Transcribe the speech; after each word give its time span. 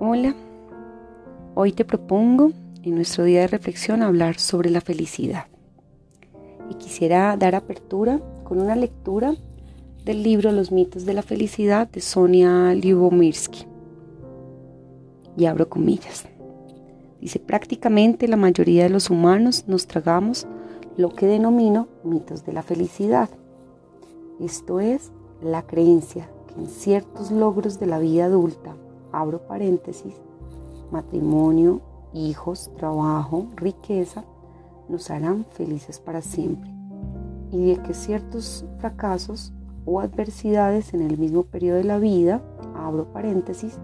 Hola, 0.00 0.32
hoy 1.56 1.72
te 1.72 1.84
propongo 1.84 2.52
en 2.84 2.94
nuestro 2.94 3.24
día 3.24 3.40
de 3.40 3.48
reflexión 3.48 4.00
hablar 4.00 4.38
sobre 4.38 4.70
la 4.70 4.80
felicidad. 4.80 5.46
Y 6.70 6.74
quisiera 6.74 7.36
dar 7.36 7.56
apertura 7.56 8.20
con 8.44 8.60
una 8.60 8.76
lectura 8.76 9.34
del 10.04 10.22
libro 10.22 10.52
Los 10.52 10.70
mitos 10.70 11.04
de 11.04 11.14
la 11.14 11.22
felicidad 11.22 11.88
de 11.90 12.00
Sonia 12.00 12.72
Lyubomirsky. 12.74 13.66
Y 15.36 15.46
abro 15.46 15.68
comillas. 15.68 16.26
Dice, 17.20 17.40
prácticamente 17.40 18.28
la 18.28 18.36
mayoría 18.36 18.84
de 18.84 18.90
los 18.90 19.10
humanos 19.10 19.64
nos 19.66 19.88
tragamos 19.88 20.46
lo 20.96 21.08
que 21.08 21.26
denomino 21.26 21.88
mitos 22.04 22.46
de 22.46 22.52
la 22.52 22.62
felicidad. 22.62 23.30
Esto 24.38 24.78
es 24.78 25.10
la 25.42 25.62
creencia 25.62 26.30
que 26.46 26.54
en 26.60 26.68
ciertos 26.68 27.32
logros 27.32 27.80
de 27.80 27.86
la 27.86 27.98
vida 27.98 28.26
adulta 28.26 28.76
abro 29.12 29.46
paréntesis, 29.46 30.14
matrimonio, 30.90 31.80
hijos, 32.12 32.70
trabajo, 32.76 33.46
riqueza, 33.56 34.24
nos 34.88 35.10
harán 35.10 35.44
felices 35.50 35.98
para 36.00 36.22
siempre. 36.22 36.70
Y 37.50 37.66
de 37.66 37.82
que 37.82 37.94
ciertos 37.94 38.64
fracasos 38.78 39.52
o 39.84 40.00
adversidades 40.00 40.92
en 40.94 41.02
el 41.02 41.18
mismo 41.18 41.44
periodo 41.44 41.78
de 41.78 41.84
la 41.84 41.98
vida, 41.98 42.42
abro 42.76 43.06
paréntesis, 43.12 43.78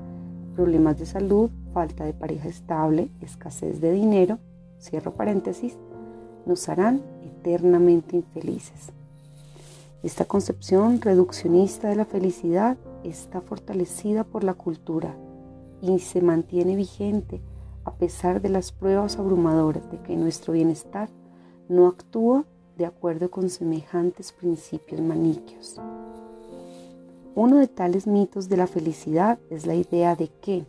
problemas 0.54 0.98
de 0.98 1.06
salud, 1.06 1.50
falta 1.72 2.04
de 2.04 2.12
pareja 2.12 2.48
estable, 2.48 3.10
escasez 3.20 3.80
de 3.80 3.92
dinero, 3.92 4.38
cierro 4.78 5.14
paréntesis, 5.14 5.76
nos 6.46 6.68
harán 6.68 7.02
eternamente 7.22 8.16
infelices. 8.16 8.92
Esta 10.02 10.26
concepción 10.26 11.00
reduccionista 11.00 11.88
de 11.88 11.96
la 11.96 12.04
felicidad 12.04 12.76
está 13.04 13.40
fortalecida 13.40 14.24
por 14.24 14.44
la 14.44 14.54
cultura 14.54 15.14
y 15.80 15.98
se 15.98 16.20
mantiene 16.20 16.76
vigente 16.76 17.40
a 17.84 17.94
pesar 17.94 18.40
de 18.40 18.48
las 18.48 18.72
pruebas 18.72 19.18
abrumadoras 19.18 19.90
de 19.90 20.00
que 20.00 20.16
nuestro 20.16 20.54
bienestar 20.54 21.08
no 21.68 21.86
actúa 21.86 22.44
de 22.76 22.86
acuerdo 22.86 23.30
con 23.30 23.50
semejantes 23.50 24.32
principios 24.32 25.00
maniquios. 25.00 25.80
Uno 27.34 27.58
de 27.58 27.68
tales 27.68 28.06
mitos 28.06 28.48
de 28.48 28.56
la 28.56 28.66
felicidad 28.66 29.38
es 29.50 29.66
la 29.66 29.74
idea 29.74 30.16
de 30.16 30.28
que, 30.40 30.64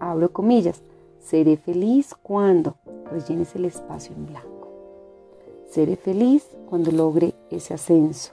abro 0.00 0.32
comillas, 0.32 0.82
seré 1.20 1.56
feliz 1.56 2.14
cuando 2.14 2.76
rellenes 3.10 3.54
el 3.54 3.66
espacio 3.66 4.14
en 4.14 4.26
blanco. 4.26 4.68
Seré 5.68 5.96
feliz 5.96 6.48
cuando 6.68 6.90
logre 6.90 7.34
ese 7.50 7.74
ascenso, 7.74 8.32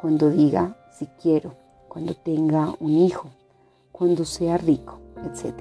cuando 0.00 0.30
diga 0.30 0.76
si 0.92 1.06
quiero, 1.20 1.54
cuando 1.88 2.14
tenga 2.14 2.74
un 2.80 2.92
hijo, 2.92 3.28
cuando 3.92 4.24
sea 4.24 4.58
rico, 4.58 4.98
etc. 5.24 5.54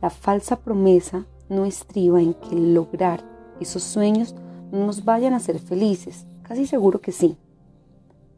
La 0.00 0.10
falsa 0.10 0.56
promesa 0.56 1.26
no 1.48 1.64
estriba 1.64 2.20
en 2.20 2.34
que 2.34 2.56
lograr 2.56 3.22
esos 3.60 3.82
sueños 3.82 4.34
no 4.72 4.86
nos 4.86 5.04
vayan 5.04 5.34
a 5.34 5.36
hacer 5.36 5.58
felices, 5.58 6.26
casi 6.42 6.66
seguro 6.66 7.00
que 7.00 7.12
sí. 7.12 7.36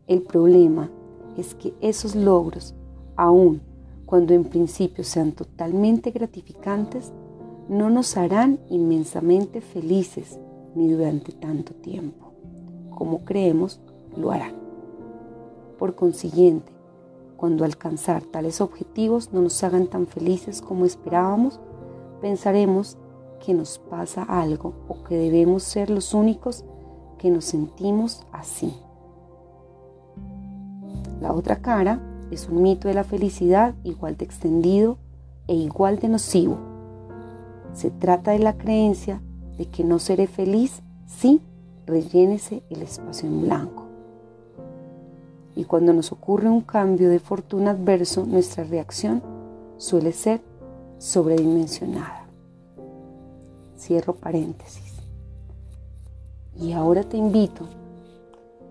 El 0.07 0.23
problema 0.23 0.91
es 1.39 1.55
que 1.55 1.75
esos 1.81 2.15
logros, 2.15 2.75
aun 3.17 3.63
cuando 4.05 4.35
en 4.35 4.45
principio 4.45 5.05
sean 5.05 5.33
totalmente 5.33 6.11
gratificantes, 6.11 7.13
no 7.69 7.89
nos 7.89 8.17
harán 8.17 8.61
inmensamente 8.69 9.61
felices 9.61 10.39
ni 10.75 10.91
durante 10.91 11.33
tanto 11.33 11.73
tiempo, 11.73 12.33
como 12.91 13.25
creemos 13.25 13.81
lo 14.17 14.31
harán. 14.31 14.64
Por 15.79 15.95
consiguiente, 15.95 16.73
cuando 17.37 17.65
alcanzar 17.65 18.23
tales 18.23 18.61
objetivos 18.61 19.33
no 19.33 19.43
nos 19.43 19.63
hagan 19.65 19.87
tan 19.87 20.07
felices 20.07 20.63
como 20.63 20.85
esperábamos, 20.85 21.61
pensaremos 22.21 22.97
que 23.45 23.55
nos 23.55 23.79
pasa 23.79 24.23
algo 24.23 24.73
o 24.89 25.03
que 25.05 25.17
debemos 25.17 25.63
ser 25.63 25.91
los 25.91 26.15
únicos 26.15 26.65
que 27.19 27.31
nos 27.31 27.45
sentimos 27.45 28.25
así. 28.33 28.73
La 31.21 31.33
otra 31.33 31.57
cara 31.57 32.01
es 32.31 32.49
un 32.49 32.63
mito 32.63 32.89
de 32.89 32.95
la 32.95 33.05
felicidad 33.05 33.75
igual 33.85 34.17
de 34.17 34.25
extendido 34.25 34.99
e 35.49 35.55
igual 35.55 35.99
de 35.99 36.09
nocivo. 36.09 36.57
Se 37.75 37.91
trata 37.91 38.31
de 38.31 38.39
la 38.39 38.57
creencia 38.57 39.21
de 39.59 39.67
que 39.67 39.85
no 39.85 39.99
seré 39.99 40.27
feliz 40.27 40.83
si 41.07 41.43
rellénese 41.87 42.63
el 42.71 42.83
espacio 42.83 43.29
en 43.29 43.43
blanco 43.43 43.94
y 45.57 45.65
cuando 45.65 45.93
nos 45.93 46.13
ocurre 46.13 46.49
un 46.49 46.61
cambio 46.61 47.11
de 47.11 47.21
fortuna 47.21 47.73
adverso, 47.73 48.25
nuestra 48.25 48.65
reacción 48.65 49.23
suele 49.77 50.13
ser 50.13 50.41
sobredimensionada. 50.99 52.27
Cierro 53.79 54.15
paréntesis. 54.15 54.95
Y 56.61 56.73
ahora 56.73 57.03
te 57.03 57.17
invito, 57.17 57.69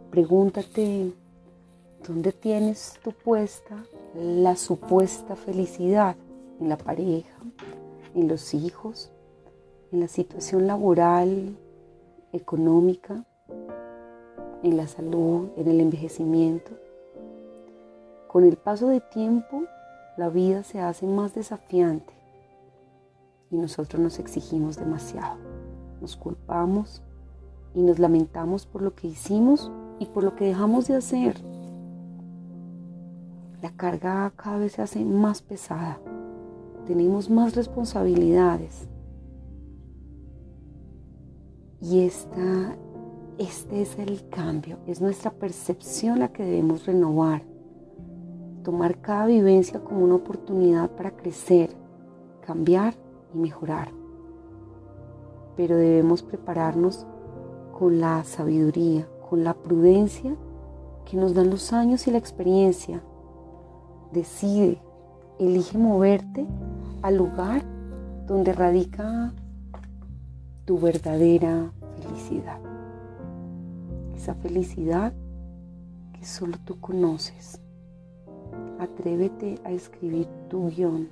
pregúntate 0.09 1.11
dónde 2.07 2.31
tienes 2.31 2.93
tu 3.03 3.11
puesta 3.11 3.83
la 4.15 4.55
supuesta 4.55 5.35
felicidad 5.35 6.15
en 6.59 6.69
la 6.69 6.77
pareja, 6.77 7.35
en 8.13 8.27
los 8.27 8.53
hijos, 8.53 9.11
en 9.91 10.01
la 10.01 10.07
situación 10.07 10.67
laboral, 10.67 11.57
económica, 12.31 13.25
en 14.63 14.77
la 14.77 14.87
salud, 14.87 15.49
en 15.57 15.67
el 15.67 15.79
envejecimiento. 15.81 16.71
Con 18.27 18.45
el 18.45 18.55
paso 18.55 18.87
de 18.87 19.01
tiempo, 19.01 19.63
la 20.17 20.29
vida 20.29 20.63
se 20.63 20.79
hace 20.79 21.05
más 21.05 21.35
desafiante 21.35 22.13
y 23.51 23.57
nosotros 23.57 24.01
nos 24.01 24.17
exigimos 24.19 24.77
demasiado. 24.77 25.37
Nos 26.01 26.15
culpamos 26.15 27.03
y 27.75 27.81
nos 27.81 27.99
lamentamos 27.99 28.65
por 28.65 28.81
lo 28.81 28.95
que 28.95 29.07
hicimos 29.07 29.71
y 29.99 30.05
por 30.07 30.23
lo 30.23 30.35
que 30.35 30.45
dejamos 30.45 30.87
de 30.87 30.95
hacer. 30.95 31.35
La 33.61 33.71
carga 33.71 34.31
cada 34.35 34.57
vez 34.57 34.73
se 34.73 34.81
hace 34.81 35.05
más 35.05 35.41
pesada. 35.41 35.99
Tenemos 36.87 37.29
más 37.29 37.55
responsabilidades. 37.55 38.87
Y 41.81 42.01
esta 42.01 42.75
este 43.37 43.81
es 43.81 43.97
el 43.97 44.27
cambio, 44.29 44.77
es 44.85 45.01
nuestra 45.01 45.31
percepción 45.31 46.19
la 46.19 46.29
que 46.29 46.43
debemos 46.43 46.85
renovar. 46.85 47.43
Tomar 48.63 48.99
cada 49.01 49.25
vivencia 49.25 49.79
como 49.83 50.03
una 50.03 50.15
oportunidad 50.15 50.89
para 50.91 51.11
crecer, 51.11 51.71
cambiar 52.45 52.93
y 53.33 53.37
mejorar. 53.37 53.89
Pero 55.57 55.75
debemos 55.75 56.21
prepararnos 56.21 57.05
con 57.77 57.99
la 57.99 58.23
sabiduría, 58.23 59.07
con 59.29 59.43
la 59.43 59.53
prudencia 59.53 60.35
que 61.05 61.17
nos 61.17 61.33
dan 61.33 61.49
los 61.49 61.73
años 61.73 62.07
y 62.07 62.11
la 62.11 62.17
experiencia. 62.19 63.03
Decide, 64.11 64.81
elige 65.39 65.77
moverte 65.77 66.45
al 67.01 67.17
lugar 67.17 67.63
donde 68.27 68.53
radica 68.53 69.33
tu 70.65 70.79
verdadera 70.79 71.73
felicidad 72.01 72.72
esa 74.15 74.35
felicidad 74.35 75.13
que 76.13 76.25
solo 76.25 76.57
tú 76.65 76.79
conoces. 76.79 77.59
Atrévete 78.79 79.59
a 79.63 79.71
escribir 79.71 80.27
tu 80.49 80.69
guion, 80.69 81.09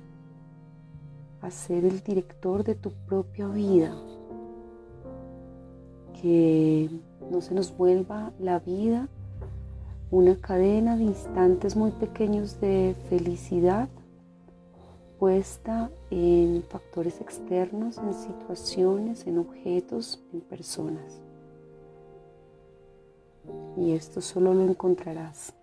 a 1.40 1.50
ser 1.50 1.84
el 1.84 2.00
director 2.00 2.64
de 2.64 2.74
tu 2.74 2.90
propia 3.06 3.48
vida. 3.48 3.94
Que 6.20 6.90
no 7.30 7.40
se 7.40 7.54
nos 7.54 7.76
vuelva 7.76 8.32
la 8.38 8.58
vida 8.58 9.08
una 10.10 10.36
cadena 10.36 10.96
de 10.96 11.04
instantes 11.04 11.74
muy 11.74 11.90
pequeños 11.90 12.60
de 12.60 12.94
felicidad 13.08 13.88
puesta 15.18 15.90
en 16.10 16.64
factores 16.68 17.20
externos, 17.20 17.96
en 17.98 18.12
situaciones, 18.12 19.26
en 19.26 19.38
objetos, 19.38 20.20
en 20.32 20.40
personas 20.40 21.22
y 23.76 23.92
esto 23.92 24.20
solo 24.20 24.54
lo 24.54 24.62
encontrarás 24.62 25.54